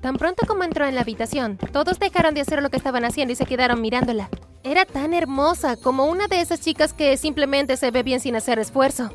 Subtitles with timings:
[0.00, 3.32] Tan pronto como entró en la habitación, todos dejaron de hacer lo que estaban haciendo
[3.32, 4.28] y se quedaron mirándola.
[4.62, 8.58] Era tan hermosa como una de esas chicas que simplemente se ve bien sin hacer
[8.58, 9.10] esfuerzo.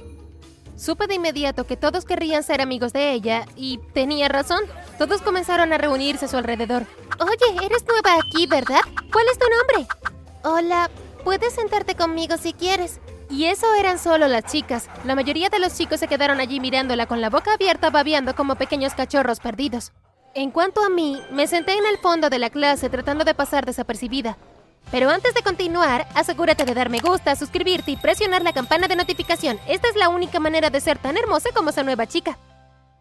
[0.75, 4.61] Supe de inmediato que todos querrían ser amigos de ella y tenía razón.
[4.97, 6.85] Todos comenzaron a reunirse a su alrededor.
[7.19, 8.81] Oye, eres nueva aquí, ¿verdad?
[9.11, 9.95] ¿Cuál es tu nombre?
[10.43, 10.89] Hola,
[11.23, 12.99] puedes sentarte conmigo si quieres.
[13.29, 14.89] Y eso eran solo las chicas.
[15.05, 18.55] La mayoría de los chicos se quedaron allí mirándola con la boca abierta babeando como
[18.55, 19.93] pequeños cachorros perdidos.
[20.37, 23.65] En cuanto a mí, me senté en el fondo de la clase tratando de pasar
[23.65, 24.37] desapercibida.
[24.91, 28.97] Pero antes de continuar, asegúrate de dar me gusta, suscribirte y presionar la campana de
[28.97, 29.57] notificación.
[29.65, 32.37] Esta es la única manera de ser tan hermosa como esa nueva chica.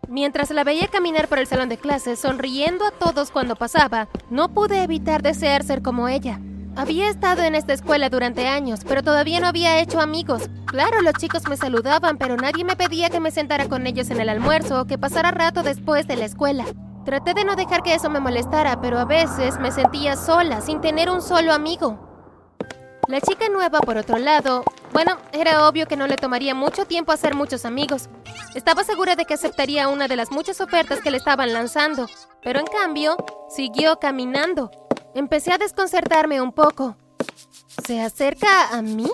[0.09, 4.55] Mientras la veía caminar por el salón de clases, sonriendo a todos cuando pasaba, no
[4.55, 6.39] pude evitar desear ser como ella.
[6.77, 10.49] Había estado en esta escuela durante años, pero todavía no había hecho amigos.
[10.67, 14.21] Claro, los chicos me saludaban, pero nadie me pedía que me sentara con ellos en
[14.21, 16.65] el almuerzo o que pasara rato después de la escuela.
[17.05, 20.81] Traté de no dejar que eso me molestara, pero a veces me sentía sola, sin
[20.81, 21.99] tener un solo amigo.
[23.09, 27.13] La chica nueva, por otro lado, bueno, era obvio que no le tomaría mucho tiempo
[27.13, 28.09] hacer muchos amigos.
[28.55, 32.09] Estaba segura de que aceptaría una de las muchas ofertas que le estaban lanzando,
[32.43, 33.17] pero en cambio,
[33.51, 34.71] siguió caminando.
[35.15, 36.97] Empecé a desconcertarme un poco.
[37.87, 39.11] ¿Se acerca a mí?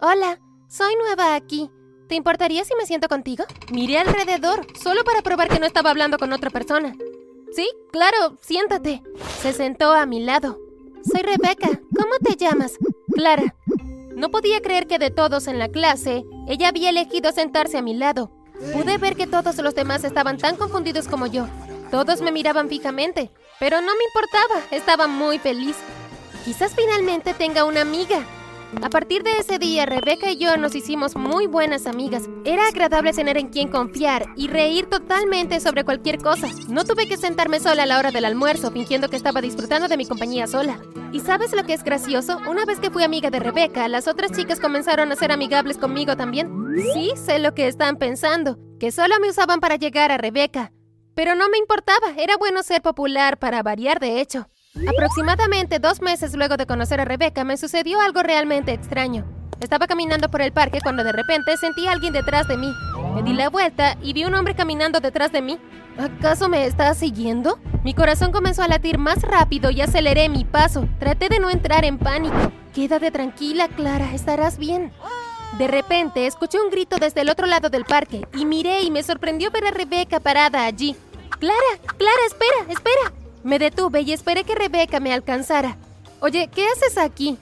[0.00, 0.38] Hola,
[0.68, 1.70] soy nueva aquí.
[2.08, 3.44] ¿Te importaría si me siento contigo?
[3.70, 6.94] Miré alrededor, solo para probar que no estaba hablando con otra persona.
[7.54, 9.02] Sí, claro, siéntate.
[9.40, 10.58] Se sentó a mi lado.
[11.04, 11.68] Soy Rebeca.
[11.96, 12.78] ¿Cómo te llamas?
[13.14, 13.54] Clara.
[14.14, 17.94] No podía creer que de todos en la clase, ella había elegido sentarse a mi
[17.94, 18.30] lado.
[18.72, 21.46] Pude ver que todos los demás estaban tan confundidos como yo.
[21.90, 25.76] Todos me miraban fijamente, pero no me importaba, estaba muy feliz.
[26.44, 28.24] Quizás finalmente tenga una amiga.
[28.80, 32.28] A partir de ese día, Rebeca y yo nos hicimos muy buenas amigas.
[32.44, 36.48] Era agradable tener en quien confiar y reír totalmente sobre cualquier cosa.
[36.68, 39.98] No tuve que sentarme sola a la hora del almuerzo, fingiendo que estaba disfrutando de
[39.98, 40.80] mi compañía sola.
[41.12, 42.38] ¿Y sabes lo que es gracioso?
[42.48, 46.16] Una vez que fui amiga de Rebeca, las otras chicas comenzaron a ser amigables conmigo
[46.16, 46.50] también.
[46.94, 50.72] Sí, sé lo que están pensando, que solo me usaban para llegar a Rebeca.
[51.14, 54.48] Pero no me importaba, era bueno ser popular para variar de hecho.
[54.88, 59.24] Aproximadamente dos meses luego de conocer a Rebeca me sucedió algo realmente extraño.
[59.60, 62.72] Estaba caminando por el parque cuando de repente sentí a alguien detrás de mí.
[63.14, 65.58] Me di la vuelta y vi un hombre caminando detrás de mí.
[65.98, 67.60] ¿Acaso me está siguiendo?
[67.84, 70.88] Mi corazón comenzó a latir más rápido y aceleré mi paso.
[70.98, 72.34] Traté de no entrar en pánico.
[72.74, 74.90] Quédate tranquila, Clara, estarás bien.
[75.58, 79.02] De repente escuché un grito desde el otro lado del parque y miré y me
[79.02, 80.96] sorprendió ver a Rebeca parada allí.
[81.38, 81.58] Clara,
[81.98, 83.21] Clara, espera, espera.
[83.44, 85.76] Me detuve y esperé que Rebeca me alcanzara.
[86.20, 87.38] Oye, ¿qué haces aquí?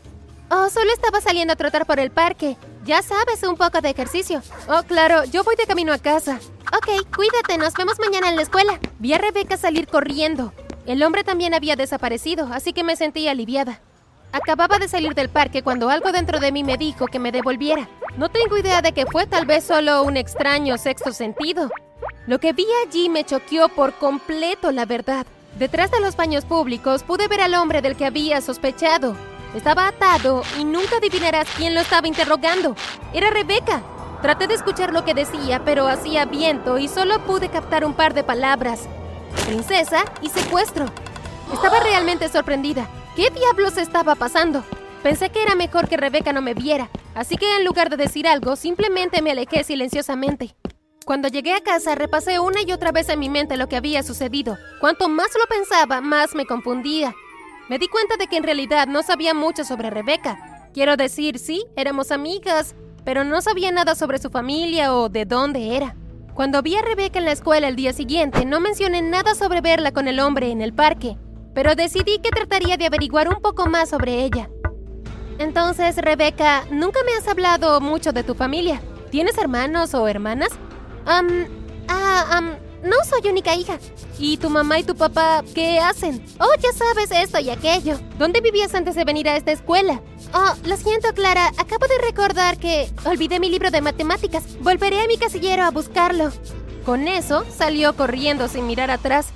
[0.50, 2.56] Oh, solo estaba saliendo a trotar por el parque.
[2.84, 4.43] Ya sabes, un poco de ejercicio.
[4.69, 6.41] Oh, claro, yo voy de camino a casa.
[6.77, 8.81] Ok, cuídate, nos vemos mañana en la escuela.
[8.99, 10.53] Vi a Rebeca salir corriendo.
[10.87, 13.81] El hombre también había desaparecido, así que me sentí aliviada.
[14.33, 17.89] Acababa de salir del parque cuando algo dentro de mí me dijo que me devolviera.
[18.16, 21.71] No tengo idea de qué fue, tal vez solo un extraño sexto sentido.
[22.27, 25.27] Lo que vi allí me choqueó por completo, la verdad.
[25.60, 29.15] Detrás de los baños públicos pude ver al hombre del que había sospechado.
[29.54, 32.75] Estaba atado y nunca adivinarás quién lo estaba interrogando.
[33.12, 33.82] Era Rebeca.
[34.22, 38.15] Traté de escuchar lo que decía, pero hacía viento y solo pude captar un par
[38.15, 38.88] de palabras.
[39.44, 40.87] Princesa y secuestro.
[41.53, 42.88] Estaba realmente sorprendida.
[43.15, 44.65] ¿Qué diablos estaba pasando?
[45.03, 48.27] Pensé que era mejor que Rebeca no me viera, así que en lugar de decir
[48.27, 50.54] algo, simplemente me alejé silenciosamente.
[51.10, 54.04] Cuando llegué a casa repasé una y otra vez en mi mente lo que había
[54.04, 54.56] sucedido.
[54.78, 57.16] Cuanto más lo pensaba, más me confundía.
[57.69, 60.69] Me di cuenta de que en realidad no sabía mucho sobre Rebeca.
[60.72, 65.75] Quiero decir, sí, éramos amigas, pero no sabía nada sobre su familia o de dónde
[65.75, 65.97] era.
[66.32, 69.91] Cuando vi a Rebeca en la escuela el día siguiente, no mencioné nada sobre verla
[69.91, 71.16] con el hombre en el parque,
[71.56, 74.48] pero decidí que trataría de averiguar un poco más sobre ella.
[75.41, 78.81] Entonces, Rebeca, nunca me has hablado mucho de tu familia.
[79.10, 80.50] ¿Tienes hermanos o hermanas?
[81.06, 81.47] Um,
[81.88, 83.78] ah, no soy única hija.
[84.19, 86.25] ¿Y tu mamá y tu papá qué hacen?
[86.39, 87.98] Oh, ya sabes esto y aquello.
[88.19, 90.01] ¿Dónde vivías antes de venir a esta escuela?
[90.33, 91.48] Oh, lo siento, Clara.
[91.59, 94.45] Acabo de recordar que olvidé mi libro de matemáticas.
[94.60, 96.30] Volveré a mi casillero a buscarlo.
[96.84, 99.28] Con eso, salió corriendo sin mirar atrás.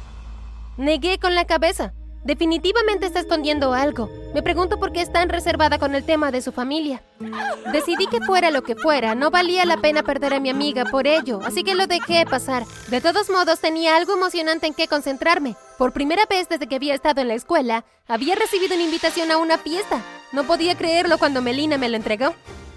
[0.76, 1.92] Negué con la cabeza.
[2.24, 4.10] Definitivamente está escondiendo algo.
[4.32, 7.02] Me pregunto por qué es tan reservada con el tema de su familia.
[7.70, 11.06] Decidí que fuera lo que fuera, no valía la pena perder a mi amiga por
[11.06, 12.64] ello, así que lo dejé pasar.
[12.88, 15.54] De todos modos, tenía algo emocionante en qué concentrarme.
[15.76, 19.36] Por primera vez desde que había estado en la escuela, había recibido una invitación a
[19.36, 20.02] una fiesta.
[20.32, 22.34] No podía creerlo cuando Melina me lo entregó.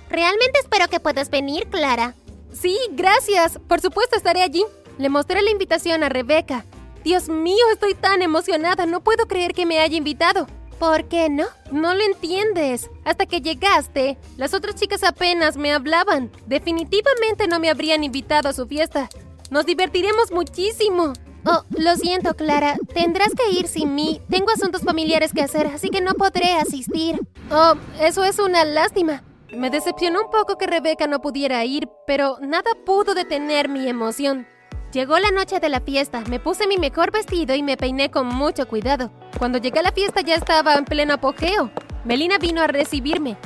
[0.10, 2.16] Realmente espero que puedas venir, Clara.
[2.52, 3.60] Sí, gracias.
[3.68, 4.66] Por supuesto estaré allí.
[4.98, 6.66] Le mostré la invitación a Rebeca.
[7.08, 8.86] Dios mío, estoy tan emocionada.
[8.86, 10.46] No puedo creer que me haya invitado.
[10.78, 11.46] ¿Por qué no?
[11.72, 12.90] No lo entiendes.
[13.06, 16.30] Hasta que llegaste, las otras chicas apenas me hablaban.
[16.48, 19.08] Definitivamente no me habrían invitado a su fiesta.
[19.52, 21.14] Nos divertiremos muchísimo.
[21.46, 22.76] Oh, lo siento, Clara.
[22.94, 24.20] Tendrás que ir sin mí.
[24.30, 27.22] Tengo asuntos familiares que hacer, así que no podré asistir.
[27.50, 29.24] Oh, eso es una lástima.
[29.54, 34.46] Me decepcionó un poco que Rebeca no pudiera ir, pero nada pudo detener mi emoción.
[34.94, 38.28] Llegó la noche de la fiesta, me puse mi mejor vestido y me peiné con
[38.28, 39.12] mucho cuidado.
[39.38, 41.70] Cuando llegué a la fiesta ya estaba en pleno apogeo.
[42.06, 43.38] Melina vino a recibirme.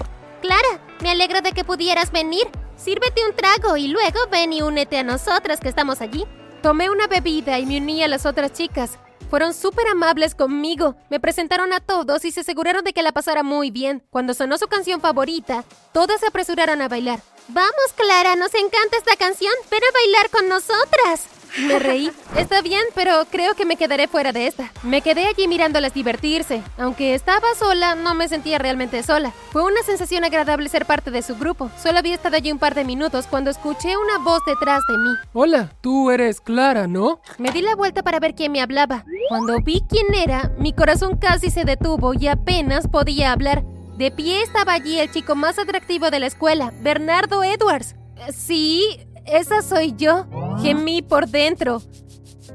[0.41, 2.47] Clara, me alegro de que pudieras venir.
[2.75, 6.25] Sírvete un trago y luego ven y únete a nosotras que estamos allí.
[6.61, 8.99] Tomé una bebida y me uní a las otras chicas.
[9.31, 13.43] Fueron súper amables conmigo, me presentaron a todos y se aseguraron de que la pasara
[13.43, 14.03] muy bien.
[14.09, 17.19] Cuando sonó su canción favorita, todas se apresuraron a bailar.
[17.53, 19.51] Vamos, Clara, nos encanta esta canción.
[19.69, 21.27] Ven a bailar con nosotras.
[21.59, 22.09] Me reí.
[22.37, 24.71] Está bien, pero creo que me quedaré fuera de esta.
[24.83, 26.63] Me quedé allí mirándolas divertirse.
[26.77, 29.33] Aunque estaba sola, no me sentía realmente sola.
[29.51, 31.69] Fue una sensación agradable ser parte de su grupo.
[31.77, 35.09] Solo había estado allí un par de minutos cuando escuché una voz detrás de mí.
[35.33, 37.19] Hola, tú eres Clara, ¿no?
[37.37, 39.03] Me di la vuelta para ver quién me hablaba.
[39.27, 43.61] Cuando vi quién era, mi corazón casi se detuvo y apenas podía hablar.
[43.97, 47.95] De pie estaba allí el chico más atractivo de la escuela, Bernardo Edwards.
[48.33, 50.25] Sí, esa soy yo.
[50.61, 51.81] Gemí por dentro.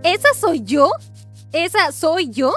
[0.03, 0.91] ¿Esa soy yo?
[1.53, 2.53] ¿Esa soy yo?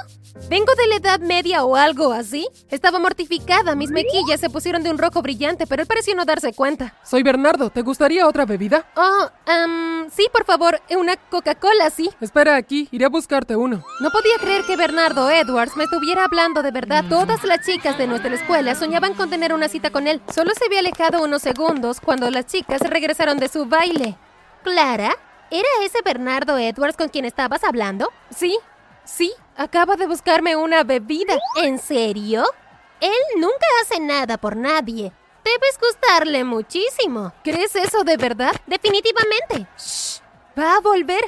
[0.48, 2.48] ¿Vengo de la Edad Media o algo así?
[2.70, 6.54] Estaba mortificada, mis mejillas se pusieron de un rojo brillante, pero él pareció no darse
[6.54, 6.96] cuenta.
[7.04, 8.86] Soy Bernardo, ¿te gustaría otra bebida?
[8.96, 12.10] Oh, um, sí, por favor, una Coca-Cola, sí.
[12.22, 13.84] Espera aquí, iré a buscarte uno.
[14.00, 17.06] No podía creer que Bernardo Edwards me estuviera hablando de verdad.
[17.10, 20.22] Todas las chicas de nuestra escuela soñaban con tener una cita con él.
[20.34, 24.18] Solo se había alejado unos segundos cuando las chicas regresaron de su baile.
[24.64, 25.16] Clara,
[25.52, 28.12] ¿era ese Bernardo Edwards con quien estabas hablando?
[28.36, 28.58] Sí,
[29.12, 31.38] Sí, acaba de buscarme una bebida.
[31.58, 32.44] ¿En serio?
[33.02, 35.12] Él nunca hace nada por nadie.
[35.44, 37.34] Debes gustarle muchísimo.
[37.44, 38.52] ¿Crees eso de verdad?
[38.68, 39.68] Definitivamente.
[39.78, 40.22] Shh.
[40.58, 41.22] Va a volver.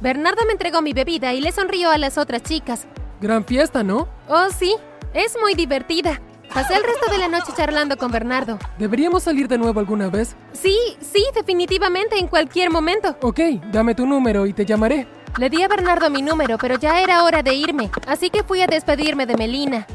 [0.00, 2.86] Bernardo me entregó mi bebida y le sonrió a las otras chicas.
[3.20, 4.08] Gran fiesta, ¿no?
[4.28, 4.76] Oh, sí.
[5.12, 6.20] Es muy divertida.
[6.52, 8.58] Pasé el resto de la noche charlando con Bernardo.
[8.78, 10.36] ¿Deberíamos salir de nuevo alguna vez?
[10.52, 13.16] Sí, sí, definitivamente, en cualquier momento.
[13.22, 13.40] Ok,
[13.72, 15.08] dame tu número y te llamaré.
[15.36, 18.62] Le di a Bernardo mi número, pero ya era hora de irme, así que fui
[18.62, 19.86] a despedirme de Melina.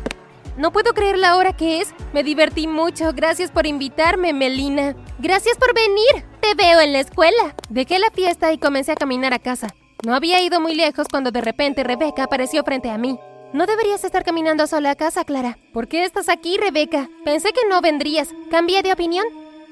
[0.57, 1.93] No puedo creer la hora que es.
[2.11, 3.13] Me divertí mucho.
[3.13, 4.93] Gracias por invitarme, Melina.
[5.17, 6.25] Gracias por venir.
[6.41, 7.55] Te veo en la escuela.
[7.69, 9.73] Dejé la fiesta y comencé a caminar a casa.
[10.05, 13.17] No había ido muy lejos cuando de repente Rebeca apareció frente a mí.
[13.53, 15.57] No deberías estar caminando sola a casa, Clara.
[15.71, 17.07] ¿Por qué estás aquí, Rebeca?
[17.23, 18.27] Pensé que no vendrías.
[18.51, 19.25] Cambié de opinión.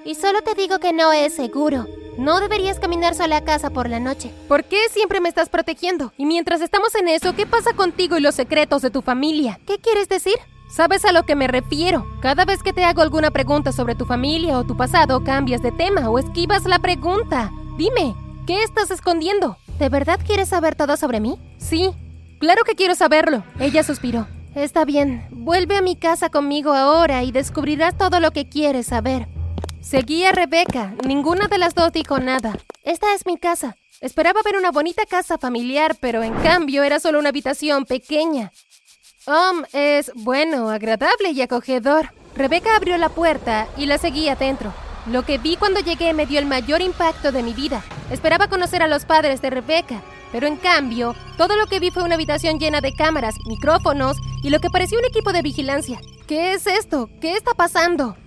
[0.07, 1.85] Y solo te digo que no es seguro.
[2.17, 4.31] No deberías caminar sola a casa por la noche.
[4.47, 6.13] ¿Por qué siempre me estás protegiendo?
[6.15, 9.59] Y mientras estamos en eso, ¿qué pasa contigo y los secretos de tu familia?
[9.67, 10.35] ¿Qué quieres decir?
[10.69, 12.07] ¿Sabes a lo que me refiero?
[12.21, 15.73] Cada vez que te hago alguna pregunta sobre tu familia o tu pasado, cambias de
[15.73, 17.51] tema o esquivas la pregunta.
[17.77, 18.15] Dime,
[18.47, 19.57] ¿qué estás escondiendo?
[19.77, 21.37] ¿De verdad quieres saber todo sobre mí?
[21.57, 21.91] Sí,
[22.39, 23.43] claro que quiero saberlo.
[23.59, 24.25] Ella suspiró.
[24.55, 29.27] Está bien, vuelve a mi casa conmigo ahora y descubrirás todo lo que quieres saber.
[29.87, 30.93] Seguí a Rebeca.
[31.07, 32.57] Ninguna de las dos dijo nada.
[32.83, 33.77] Esta es mi casa.
[34.01, 38.51] Esperaba ver una bonita casa familiar, pero en cambio era solo una habitación pequeña.
[39.27, 42.09] Um, es bueno, agradable y acogedor.
[42.35, 44.73] Rebeca abrió la puerta y la seguí adentro.
[45.05, 47.81] Lo que vi cuando llegué me dio el mayor impacto de mi vida.
[48.11, 50.01] Esperaba conocer a los padres de Rebeca,
[50.33, 54.49] pero en cambio, todo lo que vi fue una habitación llena de cámaras, micrófonos y
[54.49, 56.01] lo que parecía un equipo de vigilancia.
[56.27, 57.09] ¿Qué es esto?
[57.21, 58.17] ¿Qué está pasando?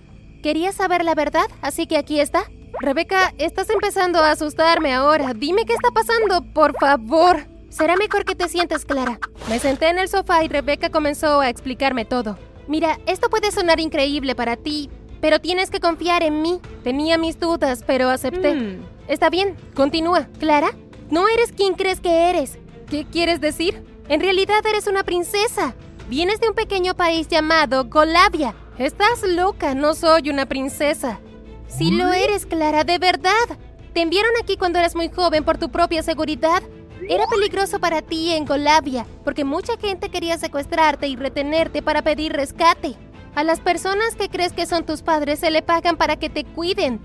[0.41, 2.43] Querías saber la verdad, así que aquí está.
[2.79, 5.33] Rebeca, estás empezando a asustarme ahora.
[5.35, 7.45] Dime qué está pasando, por favor.
[7.69, 9.19] Será mejor que te sientes clara.
[9.49, 12.39] Me senté en el sofá y Rebeca comenzó a explicarme todo.
[12.67, 14.89] Mira, esto puede sonar increíble para ti,
[15.21, 16.59] pero tienes que confiar en mí.
[16.83, 18.55] Tenía mis dudas, pero acepté.
[18.55, 18.83] Hmm.
[19.07, 20.27] Está bien, continúa.
[20.39, 20.71] Clara,
[21.11, 22.57] no eres quien crees que eres.
[22.89, 23.83] ¿Qué quieres decir?
[24.09, 25.75] En realidad eres una princesa.
[26.09, 28.55] Vienes de un pequeño país llamado Golavia.
[28.81, 31.19] Estás loca, no soy una princesa.
[31.67, 33.31] Sí lo eres, Clara, de verdad.
[33.93, 36.63] Te enviaron aquí cuando eras muy joven por tu propia seguridad.
[37.07, 42.33] Era peligroso para ti en Golavia, porque mucha gente quería secuestrarte y retenerte para pedir
[42.33, 42.95] rescate.
[43.35, 46.43] A las personas que crees que son tus padres se le pagan para que te
[46.43, 46.99] cuiden.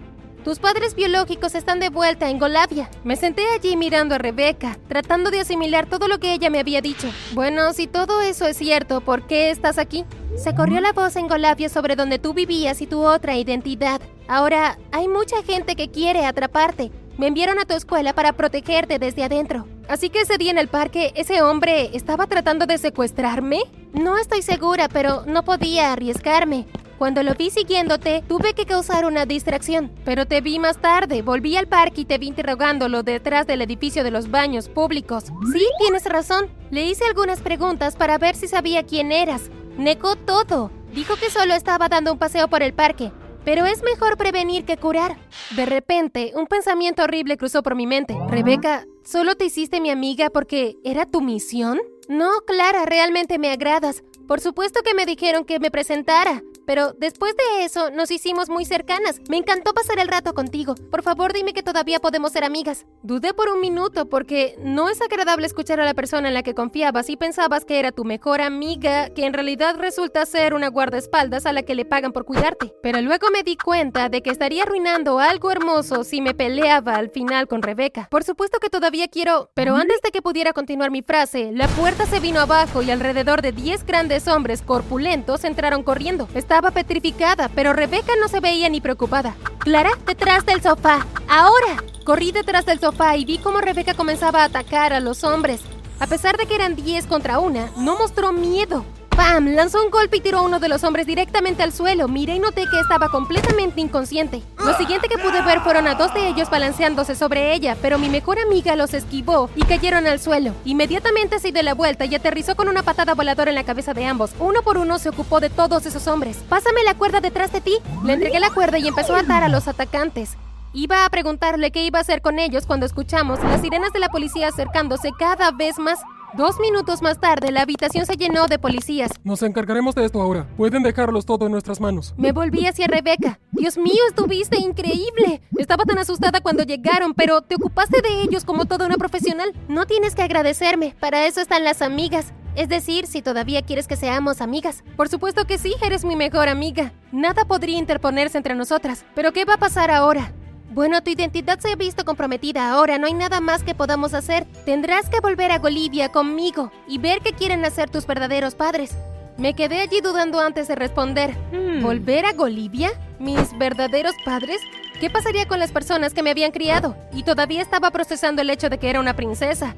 [0.47, 2.89] Tus padres biológicos están de vuelta en Golavia.
[3.03, 6.81] Me senté allí mirando a Rebeca, tratando de asimilar todo lo que ella me había
[6.81, 7.09] dicho.
[7.33, 10.05] Bueno, si todo eso es cierto, ¿por qué estás aquí?
[10.37, 14.01] Se corrió la voz en Golavia sobre donde tú vivías y tu otra identidad.
[14.29, 16.93] Ahora, hay mucha gente que quiere atraparte.
[17.19, 19.67] Me enviaron a tu escuela para protegerte desde adentro.
[19.89, 23.63] Así que ese día en el parque, ese hombre estaba tratando de secuestrarme.
[23.95, 26.67] No estoy segura, pero no podía arriesgarme.
[26.99, 29.93] Cuando lo vi siguiéndote, tuve que causar una distracción.
[30.05, 31.21] Pero te vi más tarde.
[31.23, 35.25] Volví al parque y te vi interrogándolo detrás del edificio de los baños públicos.
[35.53, 36.49] Sí, tienes razón.
[36.71, 39.51] Le hice algunas preguntas para ver si sabía quién eras.
[39.77, 40.71] Negó todo.
[40.95, 43.13] Dijo que solo estaba dando un paseo por el parque.
[43.45, 45.19] Pero es mejor prevenir que curar.
[45.55, 48.17] De repente, un pensamiento horrible cruzó por mi mente.
[48.29, 51.79] Rebeca, ¿solo te hiciste mi amiga porque era tu misión?
[52.09, 54.03] No, Clara, realmente me agradas.
[54.27, 56.43] Por supuesto que me dijeron que me presentara.
[56.67, 59.21] Pero después de eso nos hicimos muy cercanas.
[59.29, 60.75] Me encantó pasar el rato contigo.
[60.91, 62.87] Por favor, dime que todavía podemos ser amigas.
[63.03, 66.55] Dudé por un minuto porque no es agradable escuchar a la persona en la que
[66.55, 71.47] confiabas y pensabas que era tu mejor amiga, que en realidad resulta ser una guardaespaldas
[71.47, 72.75] a la que le pagan por cuidarte.
[72.83, 77.11] Pero luego me di cuenta de que estaría arruinando algo hermoso si me peleaba al
[77.11, 78.09] final con Rebeca.
[78.11, 82.07] Por supuesto que todavía quiero, pero antes de que pudiera continuar mi frase, la puerta
[82.07, 86.29] se vino abajo y alrededor de 10 grandes hombres corpulentos entraron corriendo.
[86.35, 89.35] Estaba petrificada, pero Rebeca no se veía ni preocupada.
[89.59, 91.07] Clara, detrás del sofá.
[91.29, 91.83] Ahora.
[92.07, 95.61] Corrí detrás del sofá y vi cómo Rebeca comenzaba a atacar a los hombres.
[95.99, 98.85] A pesar de que eran 10 contra una, no mostró miedo.
[99.17, 99.55] ¡Pam!
[99.55, 102.07] Lanzó un golpe y tiró a uno de los hombres directamente al suelo.
[102.07, 104.43] Miré y noté que estaba completamente inconsciente.
[104.59, 108.11] Lo siguiente que pude ver fueron a dos de ellos balanceándose sobre ella, pero mi
[108.11, 110.53] mejor amiga los esquivó y cayeron al suelo.
[110.67, 114.05] Inmediatamente se dio la vuelta y aterrizó con una patada voladora en la cabeza de
[114.05, 114.33] ambos.
[114.39, 116.37] Uno por uno se ocupó de todos esos hombres.
[116.51, 117.79] Pásame la cuerda detrás de ti.
[118.05, 120.37] Le entregué la cuerda y empezó a atar a los atacantes.
[120.75, 124.11] Iba a preguntarle qué iba a hacer con ellos cuando escuchamos las sirenas de la
[124.11, 126.01] policía acercándose cada vez más.
[126.35, 129.11] Dos minutos más tarde, la habitación se llenó de policías.
[129.25, 130.47] Nos encargaremos de esto ahora.
[130.57, 132.15] Pueden dejarlos todo en nuestras manos.
[132.19, 133.41] Me volví hacia Rebeca.
[133.53, 135.41] Dios mío, estuviste increíble.
[135.57, 139.55] Estaba tan asustada cuando llegaron, pero te ocupaste de ellos como toda una profesional.
[139.69, 140.95] No tienes que agradecerme.
[141.01, 142.33] Para eso están las amigas.
[142.55, 144.83] Es decir, si todavía quieres que seamos amigas.
[144.97, 146.93] Por supuesto que sí, eres mi mejor amiga.
[147.13, 149.05] Nada podría interponerse entre nosotras.
[149.15, 150.33] Pero ¿qué va a pasar ahora?
[150.77, 154.45] Bueno, tu identidad se ha visto comprometida ahora, no hay nada más que podamos hacer.
[154.67, 158.95] Tendrás que volver a Bolivia conmigo y ver qué quieren hacer tus verdaderos padres.
[159.39, 161.35] Me quedé allí dudando antes de responder.
[161.81, 162.91] ¿Volver a Bolivia?
[163.19, 164.61] ¿Mis verdaderos padres?
[165.01, 166.95] ¿Qué pasaría con las personas que me habían criado?
[167.15, 169.75] Y todavía estaba procesando el hecho de que era una princesa.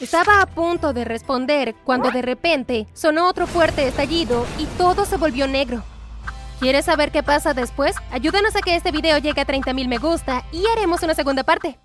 [0.00, 5.16] Estaba a punto de responder cuando de repente sonó otro fuerte estallido y todo se
[5.16, 5.82] volvió negro.
[6.62, 7.96] ¿Quieres saber qué pasa después?
[8.12, 11.76] Ayúdanos a que este video llegue a 30.000 me gusta y haremos una segunda parte.